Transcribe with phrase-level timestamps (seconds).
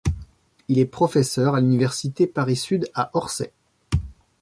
[0.67, 3.51] Il est professeur à l'Université Paris-Sud à Orsay.